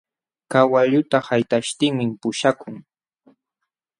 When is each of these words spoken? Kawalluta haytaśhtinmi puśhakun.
Kawalluta 0.51 1.17
haytaśhtinmi 1.27 2.05
puśhakun. 2.21 2.75